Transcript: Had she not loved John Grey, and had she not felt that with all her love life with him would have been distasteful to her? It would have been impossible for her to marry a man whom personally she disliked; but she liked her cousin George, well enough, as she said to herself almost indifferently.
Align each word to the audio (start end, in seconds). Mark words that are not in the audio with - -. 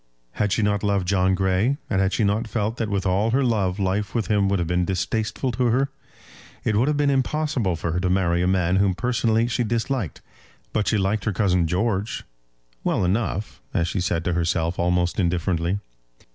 Had 0.31 0.51
she 0.51 0.63
not 0.63 0.81
loved 0.81 1.07
John 1.07 1.35
Grey, 1.35 1.77
and 1.87 2.01
had 2.01 2.11
she 2.11 2.23
not 2.23 2.47
felt 2.47 2.77
that 2.77 2.89
with 2.89 3.05
all 3.05 3.29
her 3.29 3.43
love 3.43 3.77
life 3.77 4.15
with 4.15 4.29
him 4.29 4.49
would 4.49 4.57
have 4.57 4.67
been 4.67 4.83
distasteful 4.83 5.51
to 5.51 5.65
her? 5.65 5.89
It 6.63 6.75
would 6.75 6.87
have 6.87 6.97
been 6.97 7.11
impossible 7.11 7.75
for 7.75 7.91
her 7.91 7.99
to 7.99 8.09
marry 8.09 8.41
a 8.41 8.47
man 8.47 8.77
whom 8.77 8.95
personally 8.95 9.45
she 9.45 9.63
disliked; 9.63 10.21
but 10.73 10.87
she 10.87 10.97
liked 10.97 11.25
her 11.25 11.33
cousin 11.33 11.67
George, 11.67 12.23
well 12.83 13.05
enough, 13.05 13.61
as 13.75 13.87
she 13.87 14.01
said 14.01 14.25
to 14.25 14.33
herself 14.33 14.79
almost 14.79 15.19
indifferently. 15.19 15.77